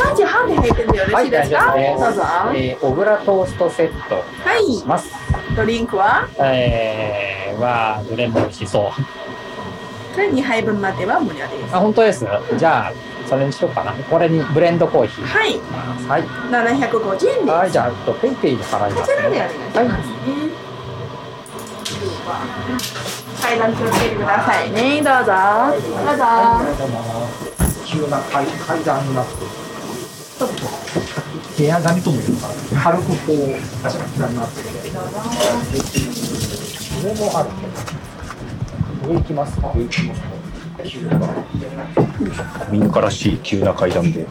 [0.00, 1.50] 3時半で入ってんでよろしいです。
[1.50, 2.22] か、どうぞ。
[2.22, 4.24] はえー、小倉トーストセット。
[4.64, 4.86] しい。
[4.86, 5.10] ます。
[5.54, 6.26] ドリンクは？
[6.38, 8.90] えー、はどれも美味しそう。
[10.14, 11.76] これ2杯分までは無料です。
[11.76, 12.26] あ本当です。
[12.56, 12.92] じゃあ
[13.28, 13.92] それにしようかな。
[13.92, 15.26] これにブレンドコーヒー。
[15.26, 15.60] はい。
[16.08, 16.22] はい。
[16.50, 17.48] 750円です。
[17.48, 19.16] はいじゃあとペイペイで払いこますね。
[19.16, 19.50] ちらでお願い。
[19.50, 20.14] しますね
[23.42, 25.02] 階段気をつけてくださいね。
[25.02, 25.32] どうぞ。
[26.06, 26.24] どうぞ。
[27.84, 29.32] 急な階階段になって
[30.40, 32.48] 部屋紙ともいうか
[32.82, 33.36] 軽くこう
[33.82, 34.68] 確かになってる
[37.04, 37.50] 上もある
[39.06, 39.60] 上行きます。
[39.60, 40.20] か上行きます。
[42.58, 44.26] 古民家らしい急な階段で。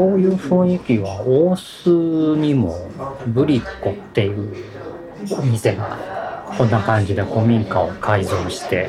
[0.00, 2.88] こういう雰囲気は大須にも
[3.26, 4.56] ブリッコっていう
[5.38, 8.88] お店がこんな感じで古民家を改造して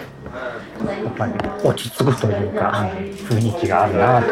[0.79, 1.33] やっぱり
[1.65, 2.89] 落ち着くというか
[3.27, 4.27] 雰囲気があるなと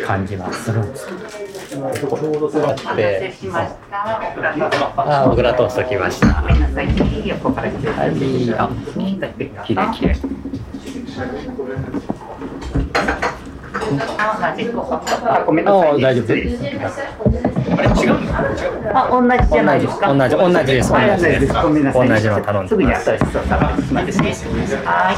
[0.00, 1.18] いう感じはするんですけど。
[2.96, 3.34] で、
[4.96, 6.28] あ、小倉トースト来ました。
[6.28, 6.54] はい、
[8.58, 8.70] あ、
[9.66, 10.16] きれいきれい。
[13.98, 16.26] あ、ごめんなさい、あ、大丈夫？
[16.34, 16.64] です。
[18.92, 20.14] あ、同じじゃないですか？
[20.14, 21.52] 同じ同じですはい同じです
[22.28, 24.46] の頼んですぐに新しいの頼んでます
[24.84, 25.16] はい。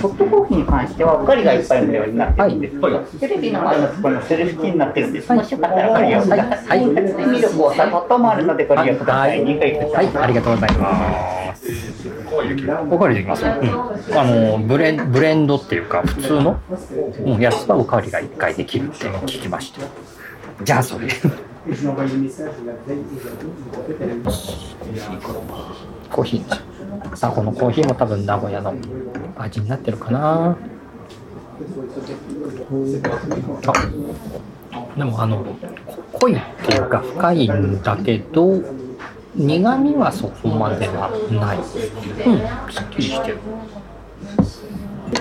[0.00, 5.32] ホットコーヒーに関しては、おかがいっぱい無料になってるんですけど、テレビの前のところのセルフキーになってるんです。
[5.32, 6.84] もしよかったらご利用ください。
[6.84, 6.94] はい。
[6.94, 9.42] でミルク、お砂糖ともあるのでご利用ください。
[9.42, 10.06] 2回ください。
[10.06, 11.45] はい、ありがとうございます。
[12.36, 12.40] お
[12.98, 13.44] かわりできます？
[13.44, 13.52] うん、
[14.18, 16.60] あのブレンブレンドっていうか普通の、
[17.24, 19.80] うん、やつはおかわりが一回できるっていうのを聞きました。
[20.64, 21.08] じゃあそれ。
[21.08, 27.16] コーヒー。
[27.16, 28.74] さあこのコーヒーも多分名古屋の
[29.36, 30.56] 味になってるかな。
[34.72, 35.44] あ、でもあの
[36.12, 38.62] 濃いっていうか深いんだけど
[39.36, 41.58] 苦味はそこまではない。
[41.58, 41.64] うん、
[42.72, 43.38] すっきりしてる。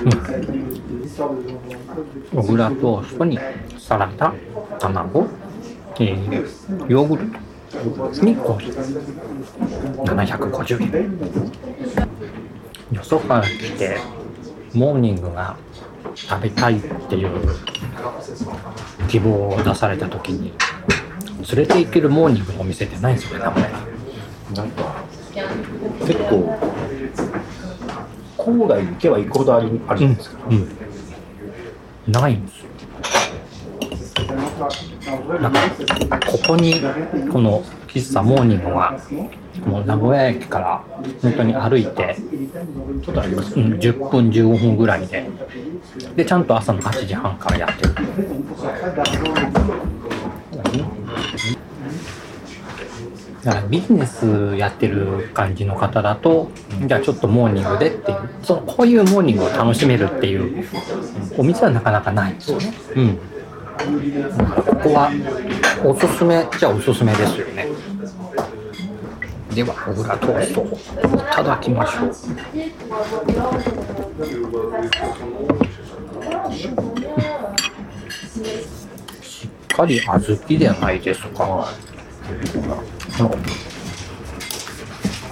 [0.03, 0.11] うん。
[2.41, 3.37] 小倉トーストに
[3.77, 4.33] サラダ、
[4.79, 5.27] 卵、
[5.99, 7.37] えー、ヨーグルト
[8.25, 10.03] にコーヒー。
[10.03, 11.19] 750円。
[12.91, 13.97] よそから来て、
[14.73, 15.57] モーニングが
[16.15, 17.31] 食べたいっていう
[19.09, 20.53] 希望を出された時に、
[21.53, 23.17] 連れて行けるモーニングのお店ってないん。
[23.17, 23.94] ですよね、名古屋に。
[24.53, 25.03] なんか、
[26.05, 26.57] 結構、
[28.37, 30.37] 郊外に行けば行くほどあるあるじゃないですか。
[30.49, 32.65] うん、ないんですよ。
[35.41, 35.53] なん
[36.19, 36.81] かここに
[37.31, 38.97] この喫茶モーニングは
[39.65, 40.83] もう名古屋駅から
[41.21, 42.15] 本当に歩いて、
[43.03, 45.27] ちょっとありますうん、10分15分ぐらいで
[46.15, 47.95] でちゃんと朝の8時半からやってる。
[53.45, 56.49] だからビジネスやってる感じの方だと、
[56.87, 60.65] じゃあちょっとモーニングでっていうそのこういうモーニングを楽しめるっていう
[61.37, 62.73] お店はなかなかないんですよね。
[62.95, 63.19] うん。
[64.35, 65.11] だからここは
[65.83, 67.67] おすすめじゃあおすすめですよね。
[69.53, 70.69] では小倉トーストをい
[71.31, 72.13] ただきましょう。
[79.21, 81.67] しっかり小豆じゃないですか。
[83.19, 83.29] うん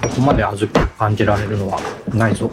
[0.04, 1.80] ここまで小豆を感じられるのは
[2.14, 2.52] ないぞ。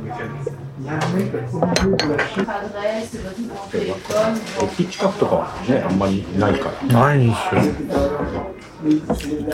[4.63, 7.01] 駅近くとかはね、あんまりないから。
[7.01, 7.61] ないんですよ。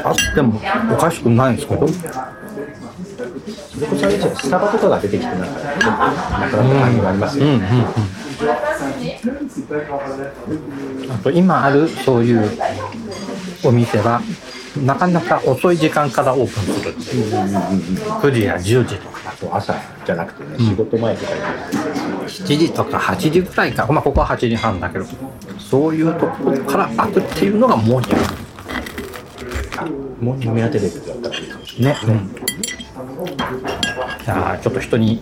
[0.05, 0.61] あっても
[0.93, 1.89] おかしくないんですけど。
[1.89, 1.95] そ
[3.81, 6.07] れこそあれですよスタバとかが出てきてなんか、なくな
[6.47, 7.47] った感じがありますよ。
[7.47, 7.63] うんうんう
[11.09, 11.13] ん。
[11.13, 12.49] あと今あるそういう
[13.65, 14.21] お店は
[14.85, 17.35] なかなか遅い時間からオープンするっていう。
[18.21, 19.75] 9時や10時とかそう朝
[20.05, 21.41] じゃなくてね、仕事前とかに。
[22.27, 23.87] 7時とか8時ぐらいか。
[23.87, 25.07] まあここは8時半だけど。
[25.59, 28.47] そういうところから開くっていうのがモーニング
[30.21, 32.07] もう目当てレベルだったらいいかもしれない。
[32.07, 32.21] ね、
[34.25, 35.21] じゃあちょっと人に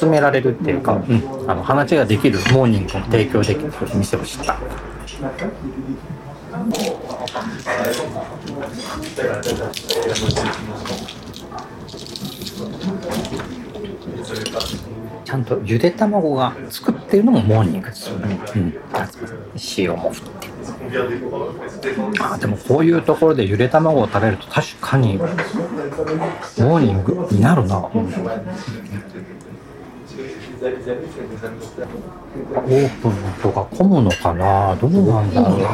[0.00, 4.58] 勧められるっていうか、うん、あの話ができるモーニングを提供できる店を知った
[15.24, 18.74] ちゃんとゆで卵が作ってるのもモーニングですよね、うん、
[19.78, 20.52] 塩も振って
[22.20, 27.88] あでもこういうところでゆで卵を食べると確かにモーニングになるな、
[30.62, 33.12] オープン
[33.42, 35.60] とか混むのかなどうなんだろう。
[35.60, 35.68] な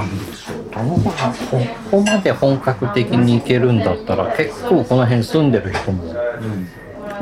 [1.50, 6.14] ここまで本格的にいけるんだったら結構この辺住んでる人も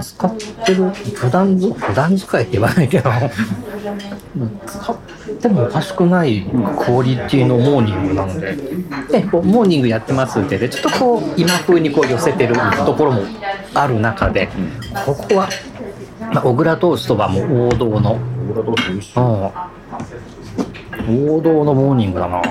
[0.01, 3.11] 使ってる普段普段使いって言わないけど。
[4.67, 4.97] 使っ
[5.41, 8.57] てもおかしくないクオリティのモーニングなので。
[9.11, 12.55] でこうモーニングやってますってでちょっとこう今風にこう寄せてる
[12.85, 13.23] ところも
[13.75, 14.49] ある中で
[15.05, 15.49] ここは、
[16.33, 18.19] まあ、小倉トーストはもう王道の、
[18.51, 19.25] 俺はどうして美味しいうん、
[21.31, 22.45] 王道のモーニングだなご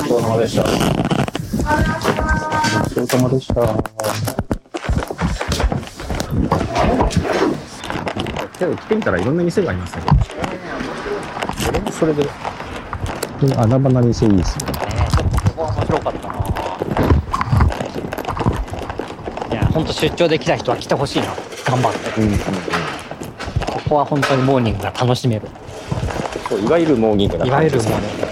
[0.00, 0.62] ちそうさまでした。
[0.62, 0.68] ご
[2.88, 3.54] ちそうさまでした。
[8.58, 10.02] 今日来てみたらいろんな店がありますね。
[11.58, 12.26] それもそれで、
[13.56, 14.64] 穴場な店いいですね。
[15.56, 16.34] ここは面白かったな
[19.52, 21.26] いや本当出張で来た人は来てほしいな
[21.64, 22.38] 頑張ってうんうんうん。
[22.38, 22.44] こ
[23.88, 25.48] こは本当にモーニングが楽しめる
[26.48, 28.26] そういわゆるモーニングないわゆるモーニング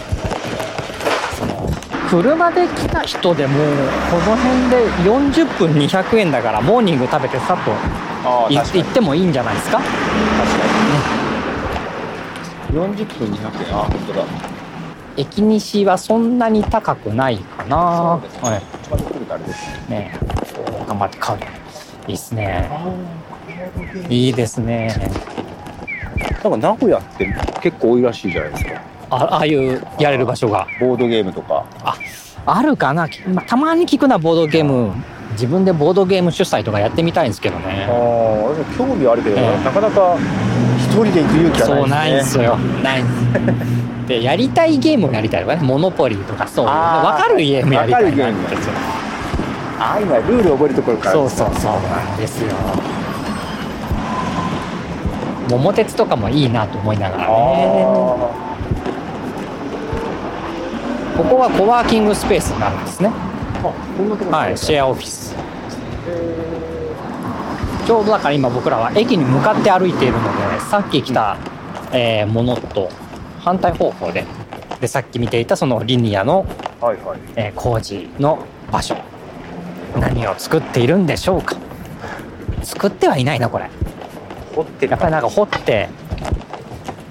[1.38, 1.68] その
[2.08, 3.54] 車で来た人でも
[4.10, 4.86] この辺で
[5.44, 7.72] 40分200円だからモーニング食べてさっと
[8.26, 9.78] あ行って行ってもいいんじゃないですか？
[9.78, 9.94] 確か
[12.70, 12.94] に。
[12.94, 13.74] 40分200円。
[13.76, 14.24] あ、本当だ。
[15.16, 18.20] 駅西はそんなに高くないかな。
[18.20, 18.50] そうですね。
[18.50, 18.62] はい。
[18.82, 19.96] 近づくるとあれですね。
[19.98, 20.88] ねえ。
[20.88, 21.38] 頑張って買う
[22.08, 22.68] いいっすね。
[24.08, 24.94] いいですね。
[26.42, 28.82] なんか名古屋って結構多いらしいじゃないですか。
[29.10, 30.66] あああいうやれる場所が。
[30.80, 31.64] ボードゲームとか。
[32.46, 34.92] あるかな、まあ、たまに聞くなボードゲーム。
[35.32, 37.86] 自分でボードゲーム主催とかやってみたいんですけどあね。
[37.88, 39.64] あ、俺も興味はあるけど、ええ。
[39.64, 40.53] なかなか一
[41.02, 42.56] 人で行く勇気はそうないんですよ。
[42.82, 43.02] ない。
[43.02, 48.38] んですでやりたいゲームをやりたいとかねモノポリーとかそう分かるゲームやりたいなわかるゲーム
[49.80, 51.12] ああ、今ルール覚えるところから。
[51.12, 52.50] そうそうそうなんですよ。
[55.50, 57.28] 桃鉄とかもいいなと思いながらね。
[57.28, 57.34] あ
[61.16, 63.10] ここはコワーキングスペースになるんですね。
[64.30, 65.34] はいシェアオフィス。
[67.86, 71.36] ちょうどだから今僕らは駅に向かって歩いているのでさっき来た、
[71.92, 72.90] えーものと
[73.40, 74.24] 反対方向で
[74.80, 76.46] でさっき見ていたそのリニアの、
[76.80, 77.18] はいはい。
[77.36, 78.38] えー工事の
[78.70, 78.96] 場所。
[79.98, 81.56] 何を作っているんでしょうか。
[82.62, 83.70] 作ってはいないなこれ。
[84.54, 85.88] 掘ってやっぱりなんか掘って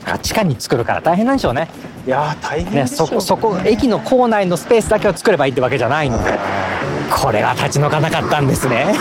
[0.05, 1.69] あ地下に作るから大変なんでしょうね。
[2.05, 6.37] いやー、大変ねでしょそこそこ駅の構内のスペースだけを作ればいいってわけじゃないので
[7.09, 8.93] これは立ち退かなかったんですね。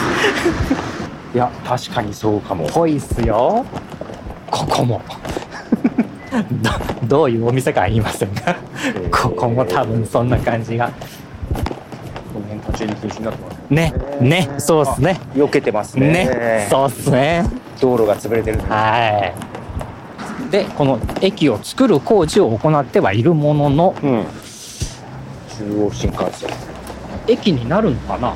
[1.34, 2.68] いや、確かにそうかも。
[2.68, 3.64] ぽいっすよ
[4.52, 5.00] ここも。
[6.62, 6.70] ど
[7.06, 8.56] どういうお店かは言いませんが。
[9.10, 10.90] ここも多分そんな感じが。
[12.32, 13.58] この辺途中に禁止になってます。
[13.70, 15.18] ねねそうっすね。
[15.34, 16.08] 避けてますね。
[16.10, 17.44] ねそうっすね。
[17.80, 18.60] 道路が潰れてる。
[18.68, 19.32] は
[20.48, 20.50] い。
[20.50, 24.24] でこの駅を作る工事を行ってはいるもののうん。
[25.58, 26.50] 中央新幹線。
[27.26, 28.34] 駅になるのかな？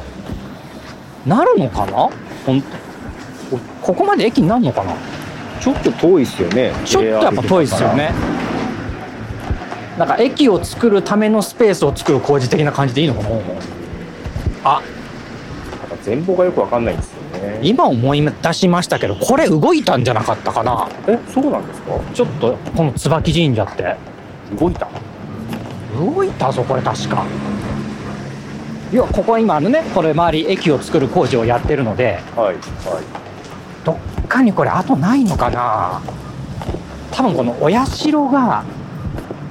[1.26, 2.08] なるのかな？
[2.46, 2.66] ほんこ
[3.82, 4.92] ここまで駅になるのかな？
[5.66, 6.72] ちょっと遠いですよね。
[6.84, 8.12] ちょっとやっぱ遠いですよね。
[9.98, 13.28] なんか駅を作るためのスペースを作る工事的な感じでいいのかな
[14.62, 14.82] あ。
[16.04, 17.58] 全貌がよくわかんないんですよね。
[17.64, 20.88] 今思い出しましたけどこれ動いたんじゃなかったかな。
[21.08, 21.98] え、そうなんですか？
[22.14, 23.96] ちょっとこの椿神社って。
[24.56, 24.86] 動いた？
[25.98, 27.26] 動いたぞこれ確か。
[28.92, 32.20] いやここ今あのねこれ周り駅を作る工事をやってるので。
[32.36, 32.46] はい。
[32.46, 32.56] はい。
[33.84, 36.00] どっかにこれ後ないのかな？
[37.10, 37.76] 多分このお社
[38.30, 38.64] が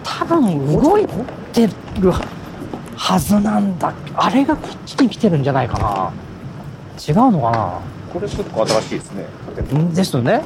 [0.03, 1.07] 多分動い
[1.53, 1.67] て
[1.99, 2.11] る
[2.95, 3.93] はずなんだ。
[4.15, 6.13] あれがこっちに来てるんじゃないかな。
[7.07, 7.81] 違うのか
[8.13, 9.25] これ結構新しいですね。
[9.93, 10.41] ですよね。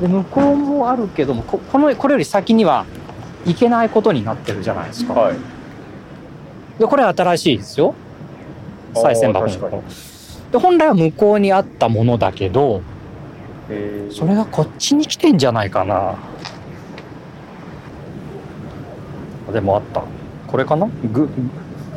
[0.00, 2.86] で向こうもあるけどもここのこれより先には
[3.44, 5.36] 行けないことになってるじゃないですか、はい。
[6.78, 7.94] でこれ新しいですよ。
[8.94, 9.82] 賽銭箱あー確かに。
[10.52, 12.89] で本来は向こうにあったものだけどえー
[14.10, 16.18] それがこっちに来てんじゃないかな。
[19.52, 20.02] でもあった。
[20.46, 20.88] これかな？
[21.12, 21.28] ぐ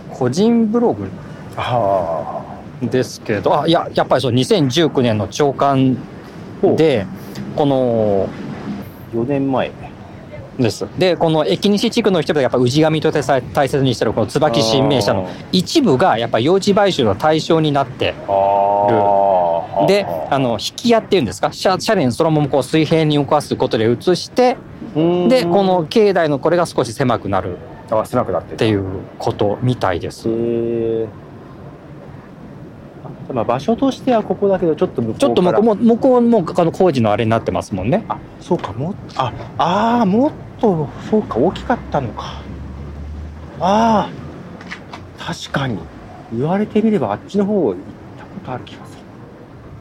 [0.09, 1.07] 個人ブログ？
[1.55, 2.43] あ
[2.81, 3.61] ですけど。
[3.61, 5.97] あいややっぱりそう2019年の朝刊
[6.77, 7.05] で
[7.55, 9.71] このあ4年前。
[10.59, 10.85] です。
[10.99, 18.33] でこの駅西地区の人々がやっぱ氏神として大切にしてるこの椿新名社の一部がやっぱ用地買収の対象になってああ
[19.87, 21.51] であの引き屋っていうんですか？
[21.51, 24.57] 車車輪そのままこう水平に動かすことで移して
[24.95, 27.57] でこの境内のこれが少し狭くなる。
[27.91, 28.85] あ狭くなってっていう
[29.19, 30.27] ことみたいです。
[33.31, 38.05] まあ場所としてはここだけどちょっと向こうちょっと向こうも向こうもあの工事のあれになってますもんね。
[38.07, 42.41] あそうかもっああーもっとそうか大きかったのか。
[43.59, 44.09] ああ
[45.19, 45.77] 確かに。
[46.35, 47.75] 言われてみればあっちの方行っ
[48.17, 48.82] たことある気が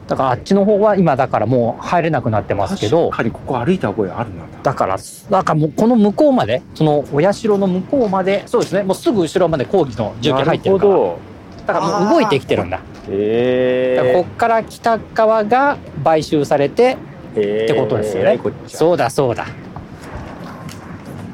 [0.07, 4.43] だからあっちの方は今だからもう入れなくなってますけど確かにここ歩いた覚えあるな。
[4.61, 4.97] だから
[5.29, 10.89] だからもうこの向こうまでそのお社の向こうまでそうですねもうすぐ後ろまで工事の重機入ってるから。
[10.91, 11.19] なるほ
[11.65, 12.81] だからもう動いてきてるんだ。
[13.07, 16.97] どへだからこえっから北側が買収されて
[17.35, 18.39] えってことですよね。
[18.67, 19.43] そうだそうだ。
[19.43, 19.47] っ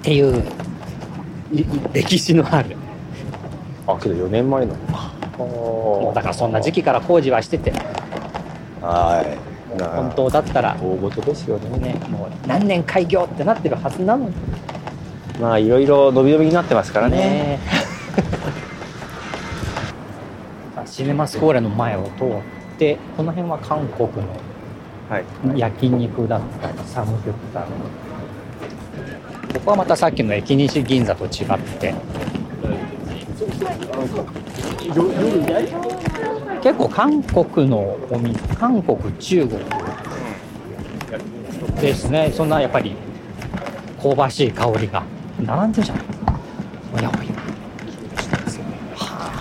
[0.03, 0.43] ていう
[1.51, 2.77] い歴史のある。
[3.87, 5.09] あけど4年前なのか。
[6.13, 7.71] だからそんな時期から工事はしてて
[8.81, 9.23] は
[9.75, 9.77] い。
[9.77, 10.75] な本当だったら。
[10.79, 11.77] 大事ですよね。
[11.79, 14.35] ねもう何年開業ってなってるはずなのに。
[15.39, 17.17] まあいろいろ伸び伸びになってますからね。
[17.17, 17.59] ね。
[20.85, 24.13] シネマスコーレの前を通ってこの辺は韓国の
[25.09, 25.23] はい。
[25.59, 27.65] 焼肉だったりサムギョプサル。
[29.53, 31.93] ここはまたさっきの駅西銀座と違って
[36.61, 39.59] 結構韓国のお店韓国中国
[41.81, 42.31] ですね。
[42.35, 42.95] そんなやっぱり
[44.01, 45.03] 香ばしい香りが。
[45.41, 46.03] 並んでるじゃない
[46.93, 47.19] おやおや
[48.95, 49.31] は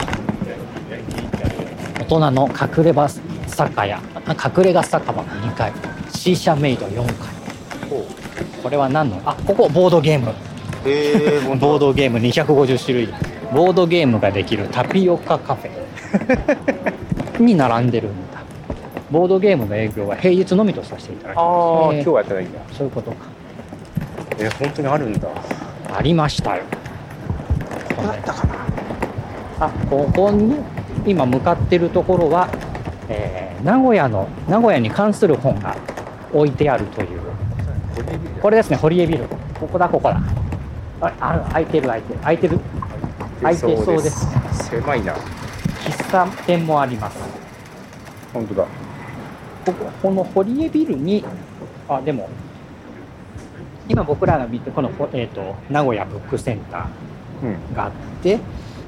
[1.96, 4.00] あ大人の隠れ場酒屋。
[4.24, 5.72] あ隠れ家酒場の2階。
[6.10, 7.14] シーシャメイド4階。
[8.62, 9.20] これは何の？
[9.24, 10.32] あここボードゲーム。
[10.86, 13.08] えー、ボードゲーム250種類。
[13.52, 16.77] ボードゲームができるタピオカカフェ
[17.42, 18.38] に並んでるんだ。
[19.10, 22.60] ボードゲームの営業は平日のみとさせていただきああ、ます、今日はやってないんだ。
[22.72, 23.16] そういうことか。
[24.38, 25.28] え本当にあるんだ。
[25.96, 26.62] ありましたよ。
[27.98, 28.54] あったかな。
[29.60, 30.56] あここに
[31.06, 32.48] 今向かってるところは、
[33.08, 35.76] えー名古屋の名古屋に関する本が
[36.32, 37.20] 置いてあるという。
[38.40, 39.24] これですね堀江ビル。
[39.58, 40.20] ここだここだ。
[41.00, 42.18] ああ開いてる開いてる。
[42.20, 42.60] 開いてる。
[43.42, 44.28] 開いてそうです。
[44.70, 45.14] 狭いな
[45.88, 47.18] 喫茶店もあります。
[48.32, 48.66] 本当だ。
[49.64, 51.24] こここの堀江ビルに
[51.88, 52.28] あでも
[53.88, 56.88] 今僕らが見てこの、ほえー、と名古屋ブックセンタ
[57.42, 57.92] うんーがあっ
[58.22, 58.38] て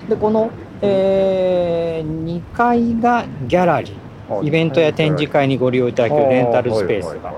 [0.09, 0.51] でこの、
[0.83, 4.01] え2階がギャラリー。
[4.45, 7.33] イベントや展示会にご利用いただけるレンタルスペースが。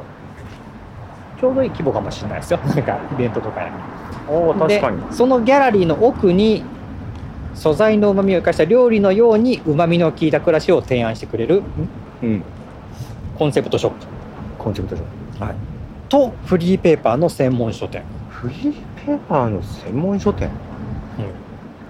[1.40, 2.58] ちょうどいい規模かもしれないですよ。
[2.58, 3.72] なんかイベントとかや
[4.28, 5.02] おお確でかに。
[5.10, 6.64] そのギャラリーの奥に
[7.54, 11.62] 素材のうまみを生かした料理のようにうまみの効いた暮らしを提案してくれる
[12.22, 12.42] うん。
[13.36, 14.06] コンセプトショップ。
[14.58, 15.44] コンセプトショップ。
[15.44, 15.54] はい
[16.12, 18.02] とフリーペーパーの専門書店。
[18.28, 18.72] フリー
[19.06, 20.50] ペーパーの専門書店？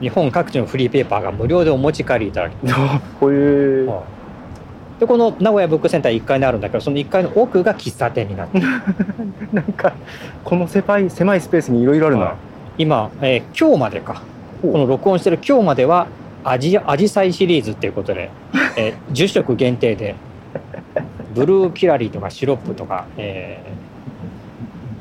[0.01, 2.75] 日本各地のフリーペーパーが無料でお持ち帰りいただける。
[3.19, 3.91] こういう
[5.01, 8.67] でこの名古屋ブックセンター1階にあるんだけどその1階の奥が喫茶店になってる。
[9.53, 9.93] なんか
[10.45, 12.35] この狭い狭いスペースにいろいろあるな、はい
[12.79, 14.23] 今、えー今日までか
[14.63, 16.07] この録音してる今日までは
[16.45, 18.31] アジアジサイシリーズっていうことで、
[18.77, 20.15] えー10色限定で
[21.35, 23.61] ブルーキラリーとかシロップとか、え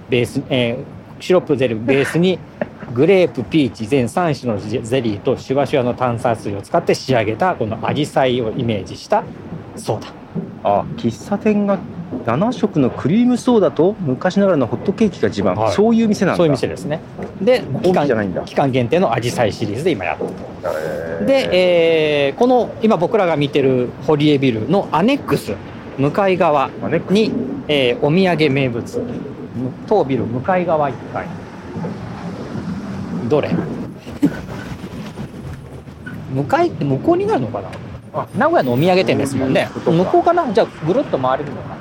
[0.08, 2.40] ーベース、えーシロップゼリーベースに
[2.94, 9.24] グレープピーチ全3種のゼリーとシュワシュワの炭酸水を使って仕上げたこのアジサイをイメージした
[9.76, 10.08] ソーダ
[10.64, 11.78] あ喫茶店が
[12.26, 15.74] 7色のクリームソーダと昔ながらのホットケーキが自慢、はい。
[15.74, 16.38] そういう店なんだ。
[16.38, 17.00] そういう店ですね。
[17.42, 18.42] でコーヒーじゃないんだ。
[18.44, 21.26] 期間限定のアジサイシリーズで今やってる。
[21.26, 21.50] で、
[22.28, 25.54] えーこの今僕らが見てる堀江ビルのアネックス
[25.98, 26.70] 向かい側
[27.10, 27.32] に、
[27.68, 29.02] えーお土産名物
[29.88, 31.28] 当ビル向かい側1階
[33.30, 33.50] どれ？
[36.34, 37.68] 向かいって向こうになるのかな？
[38.22, 38.28] あ。
[38.38, 39.70] 名古屋のお土産店ですもんね。
[39.86, 40.52] 向こうかな？
[40.54, 41.76] じゃあぐるっと回れるのか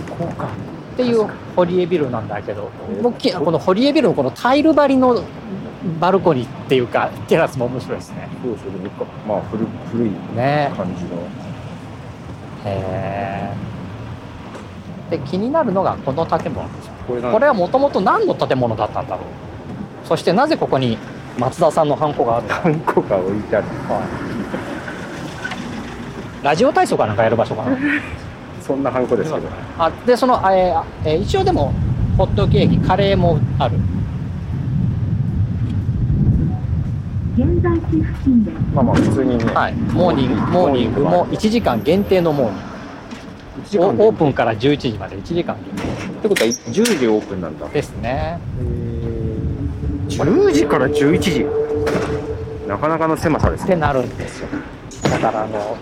[0.00, 0.46] 向こうか。
[0.94, 2.70] っていう堀江ビルなんだけど。
[3.02, 5.22] この堀江ビルのこのタイル張りの
[6.00, 8.28] バルコニーっていうかテラスも面白いですね。
[8.42, 8.78] そうそうで
[9.28, 11.10] まあ古古いね感じの。
[12.64, 13.54] へえ
[15.10, 16.90] で気になるのがこの建物です。
[17.06, 20.06] これこれはもともと何の建物だったんだろう。
[20.06, 20.96] そしてなぜここに
[21.38, 22.62] 松田さんのハンコがあるのか。
[22.64, 23.66] 何個か置いてある。
[26.42, 27.76] ラジオ体操かなんかやる場所かな
[28.66, 29.46] そんなハンコですけど。
[29.78, 31.72] あでその、えーえー一応でも
[32.16, 33.76] ホットケーキカレーもある。
[37.36, 38.50] 現在地付近で。
[38.72, 39.74] まあまあ普通にね、はい。
[39.74, 41.00] モーニングモーニング。
[41.02, 42.74] も1時間限定のモーニン
[43.64, 45.64] 1時間グオオープンから11時まで1時間限
[46.18, 47.66] ってことは10時オープンなんだ。
[47.66, 48.38] 定ですね。
[50.08, 51.46] 10時から11時。
[52.66, 53.66] なかなかの狭さですね。
[53.66, 54.48] ってなるんですよ。
[55.02, 55.76] だからあの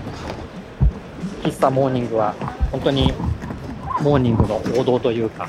[1.43, 2.35] 喫茶モーニングは
[2.71, 3.13] 本当に
[4.01, 5.49] モーニングの王道というか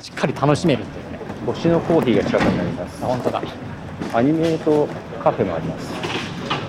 [0.00, 1.18] しっかり楽しめるっていうね。
[1.46, 3.04] 星のコーヒーが近くになります。
[3.04, 3.42] あ本当だ。
[4.12, 4.88] アニメート
[5.22, 5.92] カフェもあります。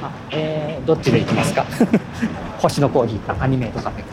[0.02, 1.66] あえー、どっちで行きますか？
[2.60, 4.06] 星のコーヒーかアニメートカフェか。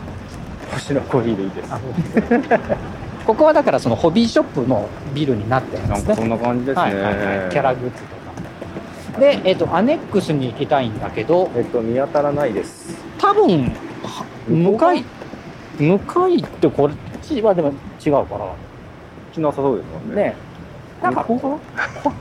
[0.73, 1.73] 星のコーヒーでいいです。
[1.73, 1.79] あ
[3.27, 9.21] ここはだからそのホビーショップのビルになってるんですねそんな感じですね、はいはいはい、キャラグッズとか。
[9.21, 12.97] で、えっとアネックスに行きたいんだけどえっと見当たらないです。
[13.19, 13.92] 多分は
[14.49, 15.05] 向かい
[15.79, 16.91] 向かいってこっ
[17.23, 17.73] ちはでも
[18.05, 18.25] 違うから。
[18.39, 18.55] こ
[19.31, 20.23] っちなさそうですもんね。
[20.25, 20.35] ね。
[21.03, 21.59] なんかここ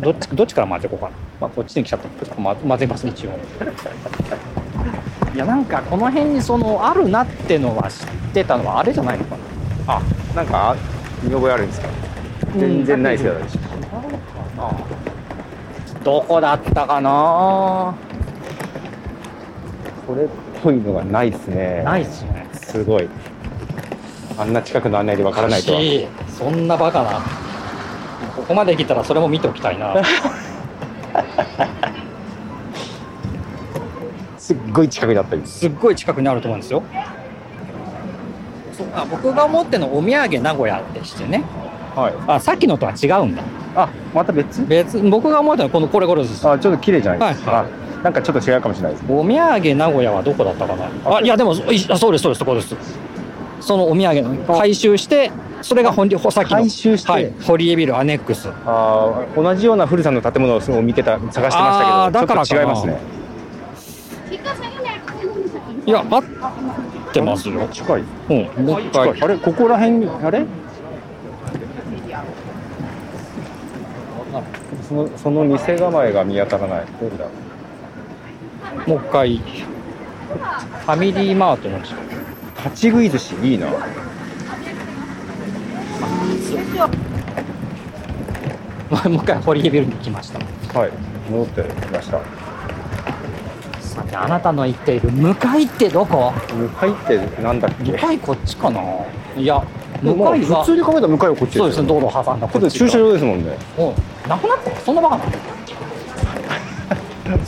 [0.00, 3.30] どっちどっちから混ぜこうかな、まあ、こっちに来ちゃったちょっと混混ぜます一応。
[5.34, 9.36] いやなんかこの辺にそのあるなってのは知ってたのはあれじゃないのか
[9.86, 9.94] な。
[9.94, 10.02] あ。
[10.34, 10.76] なんか
[11.22, 11.88] 見覚えあるんですか？
[12.56, 13.58] 全然ないですよ、私。
[16.02, 17.94] どこだったかな？
[20.06, 20.28] これっ
[20.62, 21.82] ぽいのがないですね。
[21.84, 22.48] ないっすね。
[22.52, 23.08] すごい。
[24.38, 25.80] あんな近くの案内でわからないとは。
[26.28, 27.20] そんなバカな。
[28.36, 29.94] ここまで来たらそれも見ておきたいな。
[34.38, 35.42] すっごい近くにあったり。
[35.44, 36.82] すっごい近くにあると思うんですよ。
[38.94, 41.44] あ僕が思ってるのお土産名古屋でしてね。
[41.94, 42.14] はい。
[42.26, 43.42] あさっきのとは違うんだ。
[43.76, 44.64] あまた別？
[44.66, 44.98] 別。
[44.98, 46.48] 僕が思ってるのはこのこれこれです。
[46.48, 50.88] あちょっと綺麗じゃないですか、はいあなんかちょっと違うかもしれないですお土産名古屋はどこだったかな？
[51.16, 52.74] あいやでもいあそうですそうですそこです。
[53.60, 57.12] そのお土産の回収してそれが本さっきの回収して？
[57.12, 58.48] はい、堀江ビルアネックス。
[58.64, 62.98] あー同じような古さの建物を見てた探してましたけどだから違いますね。
[65.84, 66.24] いや合っ
[67.12, 67.68] てますよ。
[67.68, 68.04] 近い。
[68.30, 68.64] うん。
[68.64, 69.22] もう一回近い。
[69.22, 69.36] あれ？
[69.36, 70.46] ここら辺にあれ？
[74.88, 76.86] そのその店構えが見当たらない。
[77.00, 77.26] どれだ？
[78.86, 79.38] もう一回。
[79.38, 81.94] ファミリーマートの立
[82.74, 83.66] ち食い寿司いいな。
[83.68, 83.74] も
[89.06, 90.38] う一回堀江ビルに来ました。
[90.78, 90.90] はい
[91.30, 92.20] 戻ってきました。
[93.80, 96.32] さてあなたの言っている向かいってどこ？
[96.52, 97.92] 向かいってなんだっけ？
[97.92, 98.80] 向かいこっちかな？
[99.36, 99.64] いや
[100.02, 103.58] 向まあかいは普通に考えたら向かいはこっちですよそうですね道路挟んだこっち駐車場ですもんね。
[103.78, 105.24] うんなくなったそんなバカな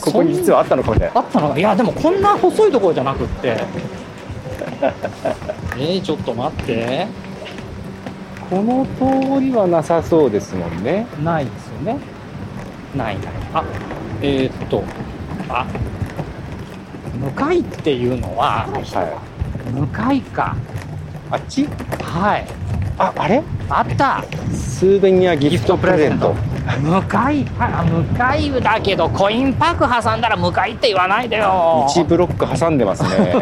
[0.01, 1.15] ここに実はあったのかもしれない。
[1.15, 1.59] あったのか？
[1.59, 3.57] いやでもこんな細いところじゃなくって。
[5.77, 7.07] えー、ちょっと待って。
[8.49, 11.07] この通りはなさそうですもんね。
[11.23, 11.97] ないですよね。
[12.95, 13.25] ないない。
[13.53, 13.63] あ
[14.21, 14.83] えー、っと
[15.49, 15.65] あ
[17.19, 19.71] 向かいっていうのははい。
[19.71, 20.55] 向かいか。
[21.31, 21.67] あっち？
[22.01, 22.45] はい。
[22.97, 23.41] ああれ？
[23.69, 24.23] あった。
[24.51, 26.35] スーベニアギフトプレゼント
[26.81, 31.87] 向かいあ向かいだけどコインパーク挟んだら向かいって言わないでよ。
[31.89, 33.35] 1ブロック挟んでますね。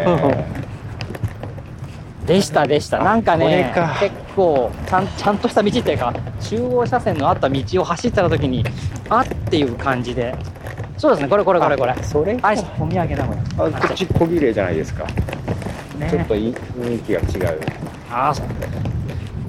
[2.26, 2.98] でしたでした。
[2.98, 8.64] なんかね結構ちゃんちゃんとした道っていうか中央車線のあった道を走ってた時に
[9.08, 10.34] あっていう感じで。
[10.98, 11.92] そうですねこれこれこれこれ。
[11.92, 16.08] あそれはいお土産だこれあこっち小綺麗じゃないですか、ね。
[16.10, 16.48] ちょっと雰
[16.94, 17.60] 囲気が違う。
[18.10, 18.46] あそう。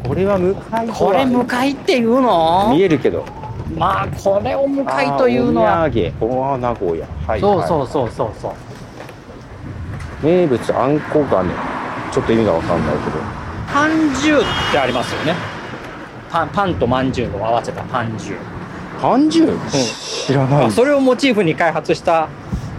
[0.08, 2.72] これは向かいこれ向かいっていうの？
[2.74, 3.24] 見えるけど
[3.78, 6.14] まあこれを向かいというのはお土産。
[6.22, 7.08] おー名古屋。
[7.28, 10.26] はいそうそううそうそうそう。
[10.26, 11.50] 名物あんこがね
[12.12, 13.18] ちょっと意味がわかんないけど。
[13.74, 15.36] パンジューってありますよね。
[16.30, 18.38] パンパンとまんじゅうを合わせたパンジュー。
[19.02, 19.58] パンジュ
[20.26, 20.66] 知らない。
[20.68, 22.30] あそれをモチーフに開発した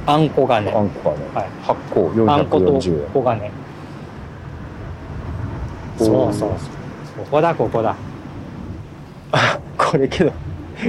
[0.06, 0.72] あんこがね。
[0.74, 1.48] あんこがね、はい。
[1.62, 3.50] 発行あんこと440円こがね。
[5.98, 6.48] そうそうそう。
[7.24, 7.96] ここだここだ。
[9.76, 10.32] これけど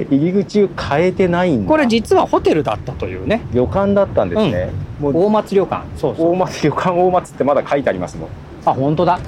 [0.04, 1.70] 入り口を変えてないんだ。
[1.70, 3.42] これ実はホテルだったというね。
[3.54, 5.84] 旅館だったんですね、もう大松旅館。
[5.98, 6.32] そうそう。
[6.32, 8.30] 大松旅館大松ってまだ書いてありますもん。
[8.66, 9.20] あ本当だ。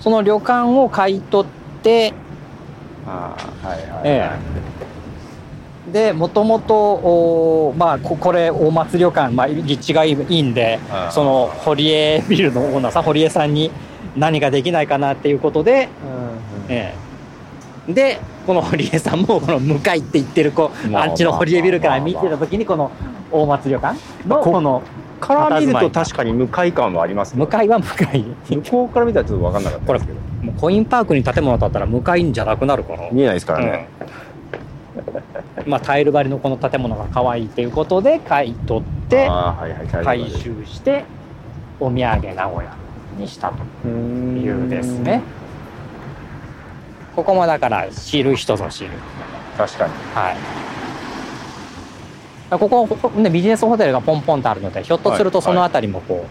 [0.00, 2.12] その旅館を買い取って
[3.06, 4.00] ああはいはい、はい。
[4.04, 4.30] え
[5.92, 10.78] でもともとおまあここれ大松旅館、まあ、立地がいいんで
[11.10, 13.70] その堀江ビルのオーナーさん堀江さんに
[14.16, 15.88] 何ができないかなっていうことで、
[16.68, 17.11] ええ
[17.88, 22.90] でこの堀江さんもこの向かいって言ってるこう、まああっちの堀江ビルから見てた時にこの
[23.30, 24.82] 大松旅館のここの
[25.20, 27.38] から見ると確かに向かい感はありますね。
[27.38, 28.24] 向かいは向かい。
[28.48, 30.18] 向こうから見たらちょっと分かんなかったですけど。
[30.42, 33.88] もうコインパークに建物建ったら向かいんじゃなくなるから、見えないですからね、
[35.64, 35.70] うん。
[35.70, 39.28] まあタイル張りのこの建物が可愛いということで買い取って
[40.02, 41.04] 回収して
[41.78, 42.76] お土産名古屋
[43.16, 45.22] にしたというですね
[47.14, 48.90] ここもだから知る人ぞ知る。
[49.56, 49.92] 確かに。
[50.14, 50.36] はい。
[52.58, 56.26] ここ、ほね、ビジネスホテルがポンポンとあるのでひょっとするとはいその辺りもこ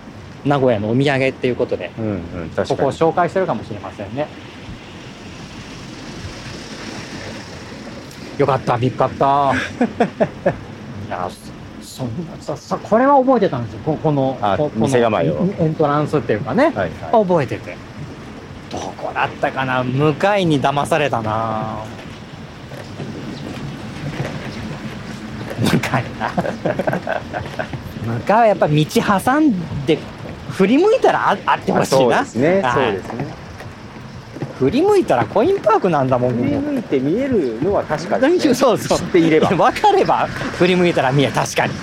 [0.46, 4.28] う、名古屋のお土産っていうことでうんうんここを紹介してるかもしれませんね。
[8.38, 9.54] よかった見つかった。
[11.08, 11.52] いやそ
[12.02, 13.80] そんなささこれは覚えてたんですよ。
[13.86, 16.90] ここのあここのエントランスっていうかね、はいはい。
[17.12, 17.76] 覚えてて
[18.72, 19.84] どこだったかな？
[19.84, 21.84] 向かいに騙されたな。
[25.72, 26.32] 向かいな。
[28.16, 30.00] 向かいはやっぱ道挟んで
[30.50, 32.62] 振り向いたらああってほしいそうなですね。
[32.62, 32.74] はい。
[32.74, 33.26] そうですね。
[34.60, 39.00] 振り向いたらコインパークなんだもん振り向いて見えるのは確かに、ね、 そうそう。
[39.00, 39.50] 知っていれば。
[39.58, 41.74] 分かれば振り向いたら見え確かに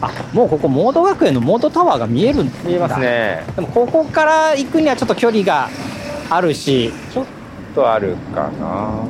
[0.00, 2.58] あもうここモード学園のモードタワーが見えるんだ。
[2.62, 3.44] 見えますね。
[3.56, 5.68] でもここから行くにはちょっと距離が
[6.28, 6.92] あるし。
[7.12, 7.26] ちょっ
[7.74, 9.04] とあるかな。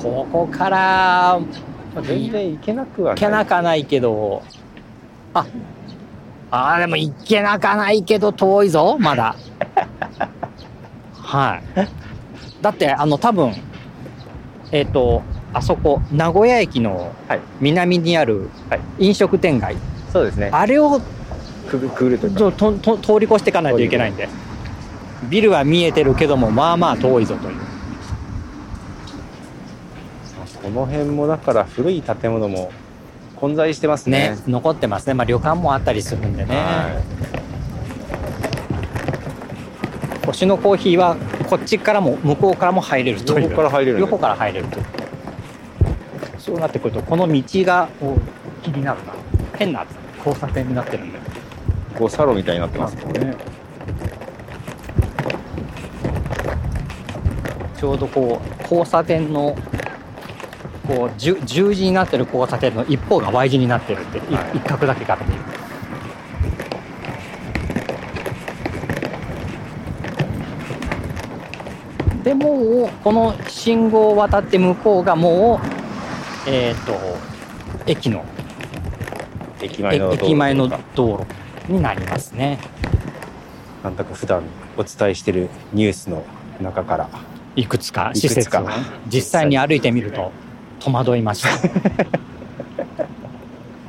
[0.00, 1.40] ここから
[2.02, 3.20] 全然行けなくはない。
[3.20, 4.42] 行けなかないけど。
[5.34, 5.46] あ
[6.50, 9.34] あーでも行けなかないけど遠いぞまだ。
[11.16, 11.62] はい。
[12.60, 13.54] だってあの多分
[14.70, 15.22] えっ、と
[15.54, 17.40] あそこ名古屋駅のはい。
[17.60, 18.80] 南にあるはい。
[18.98, 19.76] 飲食店街、
[20.12, 20.50] そうですね。
[20.52, 21.00] あれを
[21.68, 22.38] くぐくぐるというか。
[22.52, 24.28] ととと通り越していかないといけないんで
[25.28, 27.56] ビルは見えてるけどもまあまあ遠いぞという。
[30.62, 32.70] この辺もだから古い建物も
[33.36, 34.30] 混在してますね。
[34.30, 35.14] ね残ってますね。
[35.14, 37.02] まあ旅館もあったりするんでね、は
[40.24, 41.16] 星のコーヒーは
[41.50, 43.48] こっちからも向こうからも入れるという。
[43.50, 44.84] 両方から入れる両方から入れるという
[46.42, 49.12] そうなってくるとこの道がこう気になるな。
[49.56, 49.86] 変な
[50.18, 51.20] 交差点になってるんでい
[51.96, 53.36] こうサロみたいになってますもんね。
[57.78, 59.56] ちょうどこう交差点の
[60.88, 64.56] こう十十字になってる交差点の一方が Y 字になってるって、いはい。
[64.56, 65.40] 一角だけから見る
[72.24, 75.81] でもうこの信号を渡って向こうがもう
[76.46, 76.92] えっ、と
[77.86, 78.24] 駅の
[79.60, 81.26] 駅前の駅前の道
[81.68, 82.58] 路になりますね。
[83.82, 84.42] なんだか普段
[84.76, 86.24] お伝えしてるニュースの
[86.60, 87.08] 中から。
[87.54, 88.72] いくつか施設をね
[89.12, 90.32] 実際に歩いてみると
[90.80, 91.50] 戸惑いました。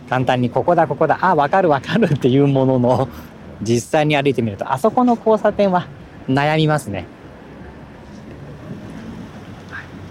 [0.09, 3.07] 簡単にここだここだあ分かる分かるっていうものの
[3.61, 5.87] 実際に歩いてみるとあそこの交差点は
[6.27, 7.05] 悩みますね。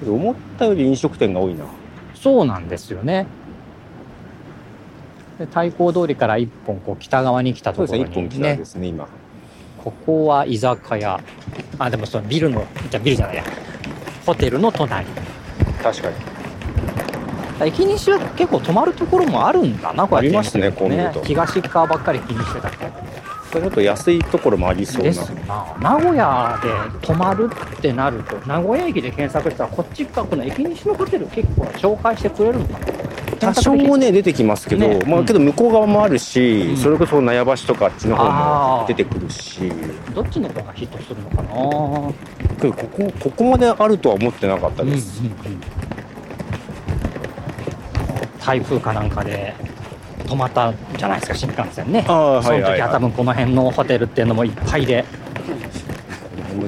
[0.05, 1.64] 思ったより飲食店が多いな
[2.22, 3.26] そうなんですよね。
[5.38, 9.08] で太閤通りから一本こう北側に来たそうところにですね一本北ですね今。
[9.82, 11.20] ここは居酒屋。
[11.78, 13.44] あでもそのビルのじゃビルじゃないや。
[14.24, 15.04] ホテルの隣。
[15.82, 16.14] 確かに。
[17.66, 21.24] 駅西は結構泊まるところもあるんだなこうやってありますねこう見ると。
[21.24, 22.92] 東側ばっかり気にしてたけど
[23.53, 25.11] これちょっと安いところもありそうな。
[25.11, 25.31] です。
[25.47, 32.79] な名古屋で泊まるってなると名古屋駅で検索したらこっちかこの駅西のホテル結構紹介してくれるんだ。
[33.38, 34.95] 多少ね出てきますけど、ね。
[34.97, 35.11] うん。
[35.11, 36.77] まあけど向こう側もあるし、うん。
[36.77, 39.71] それこそ納屋橋とかあっちの方も出てくるし。
[40.15, 41.53] どっちの方がヒットするのかな。
[42.61, 45.61] けどここここまであるとは思ってなかったです、うんうんうん。
[48.38, 49.55] 台風かなんかで
[50.33, 52.03] 止まったんじゃないですか新幹線ね。
[52.07, 55.05] その時は多分この辺のホテルっていうのもいっぱいで、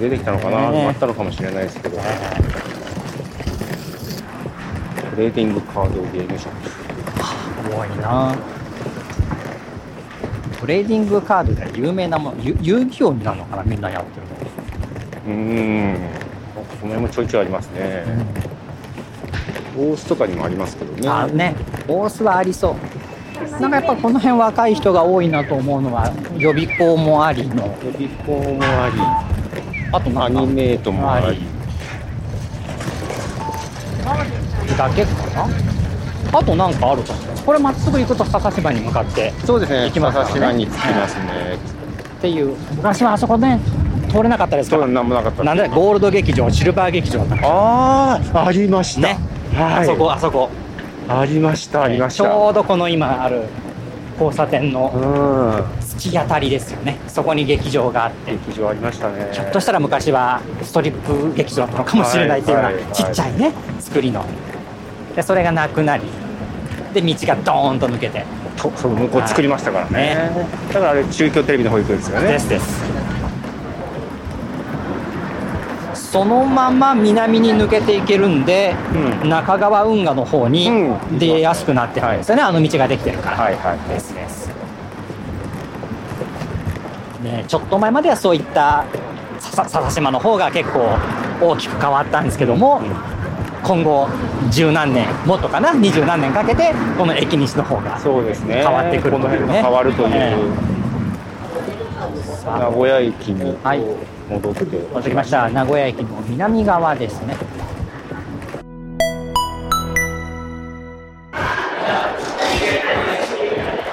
[0.01, 2.03] 出てきたのかな、ねあったのかもしれないですけど、ト
[5.17, 6.53] レーディングカードゲームショッ
[7.71, 7.75] プ。
[7.75, 8.37] 多いな。
[10.61, 15.41] トレーディングカードで有名なものゆ遊戯王になるのかなみんなやってるの。
[15.41, 15.97] うーん。
[16.55, 18.05] この辺もちょいちょいありますね、
[19.75, 21.09] 大須とかにもありますけどね。
[21.09, 21.55] あね。
[21.89, 23.04] 大須はありそう
[23.61, 27.67] なんかやっぱこの辺若い人が多いなと思うのは予備校もありの。
[27.85, 29.01] 予備校もあり。
[29.93, 30.41] アあとなんか。
[30.41, 31.39] ニメートもあり。
[34.77, 35.13] だけか
[36.33, 36.39] な。
[36.39, 37.15] あとなんかあるか
[37.47, 39.85] これまっすぐ行くと笹島に向かってそうですね。
[39.85, 40.33] 行きますからね。
[40.33, 41.25] 笹島に着きますね。
[42.19, 42.57] っていう。
[42.77, 43.61] 昔はあそこね
[44.11, 44.87] 通れなかったですから。
[44.87, 49.01] なんもなかったなんでゴールド劇場シルバー劇場ああありました。
[49.03, 49.19] ね。
[49.55, 49.83] はい。
[49.83, 50.51] あそこあそこ
[51.09, 53.43] ありましたありましちょたうどこの今ある
[54.19, 55.85] 交差点のうん。
[55.95, 56.99] 突き当たりですよね。
[57.07, 58.33] そこに劇場があって。
[58.33, 59.29] 劇場ありましたね。
[59.33, 62.95] ひょっとしたら昔はストリップ劇場だったのかもしれないっていうようなはいはいはい。
[62.95, 64.25] ちっちゃいね作りの。
[65.15, 66.03] でそれがなくなり
[66.93, 68.25] で道がドーンと抜けて。
[68.57, 70.31] とそう向こう作りましたからね。
[70.69, 72.29] だからあれ中京テレビの保育園ですよね。
[72.29, 72.94] ですです
[76.15, 78.73] そのまま南に抜けていけるんで、
[79.23, 79.29] うん。
[79.29, 81.19] 中川運河の方にうん。
[81.19, 83.79] 出やすくなってるんですよね、あの道ができてるから、はいはい。
[83.89, 84.49] ですです。
[87.25, 88.85] ねちょっと前まではそういった
[89.41, 90.87] さ笹島の方が結構
[91.41, 92.81] 大きく変わったんですけども、
[93.65, 94.09] 今後
[94.53, 95.73] 十何年もっとかな？
[95.73, 98.63] 二十何年かけてこの駅西の方がそうですね。
[98.63, 99.47] 変わってくることのいうね。
[99.47, 100.37] 辺が変わるという、え
[102.45, 103.81] 名古屋駅にはい。
[104.29, 105.49] 戻って、戻ってきました。
[105.49, 107.37] 名古屋駅の南側ですね。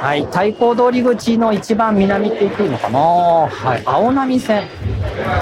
[0.01, 0.25] はい。
[0.25, 2.99] 太鼓通り口の一番南って言っていいのかな？
[2.99, 3.83] はい。
[3.85, 4.63] 青波線。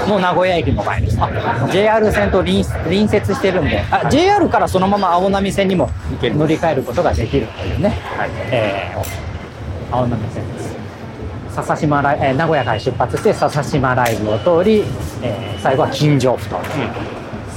[0.06, 1.16] の名古屋駅の前です。
[1.20, 3.82] あ JR 線と隣隣接してるんで。
[3.90, 5.90] あ JR からそのまま青波線にも
[6.22, 8.30] 乗り換えることができるというね、はい。
[8.52, 9.30] えー
[9.92, 10.59] 青波線です
[11.62, 14.84] 笹島ライ、えー名古屋から出発して笹島ライブを通り、
[15.22, 16.56] えー最後は金城府と、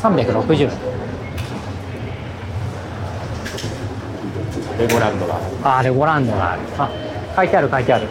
[0.01, 0.69] 360円
[4.77, 6.61] レゴランドがあーレゴランドがある。
[6.77, 6.89] あ
[7.35, 8.07] 書いてある書いてある。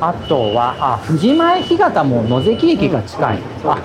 [0.00, 3.78] あとはあ藤前干潟も野関駅が近い、あ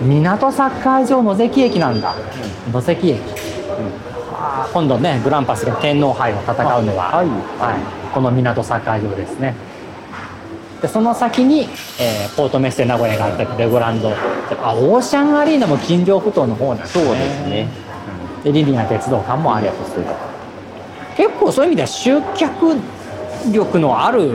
[0.00, 2.14] 港サッカー場野関駅なんだ、
[2.72, 3.20] 野関駅、
[4.72, 7.26] 今度ねグランパスが天皇杯を戦うのは、はい。
[7.26, 9.54] はい、この港サッカー場ですね
[10.82, 14.10] でその先に、えーポートメッセ名古屋があったりレゴランド。
[14.62, 17.04] あオーシャンアリーナも金城埠頭の方なんですね。
[17.04, 17.68] そうですね。
[18.44, 19.68] でリニア鉄道館もあり
[21.16, 22.76] 結構そういう意味では集客
[23.52, 24.32] 力のある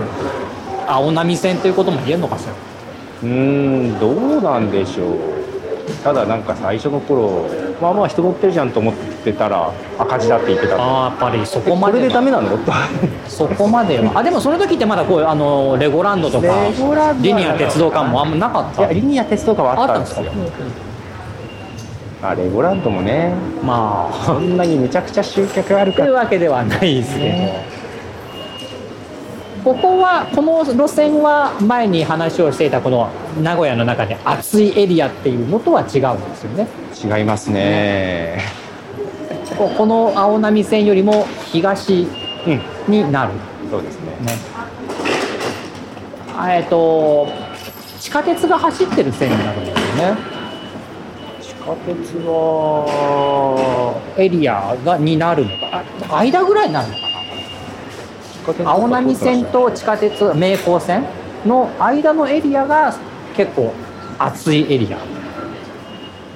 [0.88, 2.54] 青波線ということも言えるのかしら？
[3.24, 5.18] うーんどうなんでしょう。
[6.04, 7.46] ただなんか最初の頃
[7.82, 10.76] まあまあ人乗ってるじゃんと思ってたら赤字だって言ってた。
[10.76, 12.72] ああやっぱりそこまこれでダメなのと
[13.28, 17.36] そこまではあでもその時ってまだこうあのレゴランドとかレゴランドは。
[17.40, 18.82] リニア鉄道館もあんまなかった？
[18.84, 20.32] いやリニア鉄道館はあったんですよ。
[22.24, 24.26] あレゴランドもねまあ。
[24.26, 26.04] そんなにめちゃくちゃ集客あるか。
[26.04, 27.36] というわけではないですけど、
[29.64, 33.10] ここはこの路線は前に話をしていたこの
[33.42, 36.68] 名古屋の中で暑いエリアっていうのとは違うんですよね。
[37.20, 38.42] 違いますね。
[39.58, 42.08] ここの青波線よりも東
[42.48, 42.62] うん。
[42.88, 43.34] になる。
[43.70, 44.08] そうですね。
[44.26, 44.34] ね。
[46.36, 47.28] あえっと
[48.00, 50.18] 地下鉄が走ってる線になるんですよね。
[51.40, 55.84] 地下鉄はエリアがになるのか。
[56.10, 57.11] あ間ぐらいになるのか
[58.66, 61.06] 青波線と地下鉄名高線
[61.46, 62.94] の間のエリアが
[63.36, 63.74] 結構
[64.20, 64.98] 暑いエリア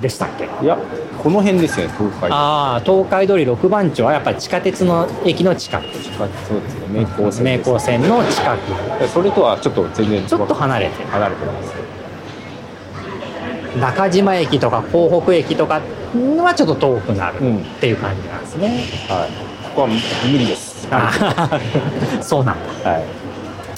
[0.02, 0.46] でしたっけ？
[0.64, 0.78] いや
[1.22, 5.84] この辺ですよね東海ああ東海通り6番町はやっぱり地下鉄の駅の近く。
[5.94, 9.08] そうですね名高線名高線の近く。
[9.08, 11.10] それとはちょっと全然ちょっと離れてる。
[11.10, 11.74] 離れてます
[13.80, 15.82] 中島駅とか港北駅とか
[16.14, 19.30] はちょっと遠くなるうんっていう感じなんですね、はい。
[19.66, 19.94] ここは無
[20.38, 21.60] 理ですあー
[22.22, 22.90] そうなんだ。
[22.92, 23.04] はい。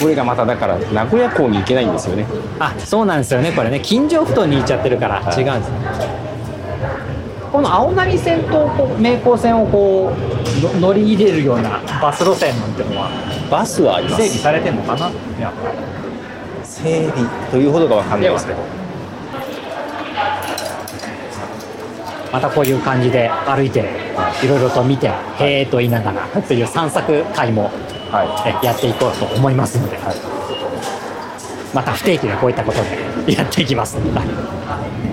[0.01, 2.25] これがまただから名古屋港に行けないんですよね。
[2.59, 3.51] あそうなんですよね。
[3.51, 3.79] これね。
[3.79, 5.15] 近所布団に行っちゃってるから。
[5.15, 5.41] はい。
[5.41, 5.75] 違うんですね、
[7.51, 13.09] この青波線とこう名高線をこうの乗り入れるようなバス路線なんてのは
[13.49, 14.21] バスはあります。
[14.21, 15.09] 整備されてるのかな？
[15.41, 15.49] や。
[15.49, 15.51] っ
[16.63, 18.59] 整備というほどがわかんないですけど
[22.37, 23.79] またこういう感じで歩いて
[24.43, 25.07] いろいろと見て
[25.41, 27.71] 「へえ」と言いながらという散策会も
[28.61, 29.97] やっていこうと思いますので、
[31.73, 32.77] また不定期でこういったこと
[33.25, 33.97] でやっていきます。
[33.97, 34.03] は
[35.03, 35.06] い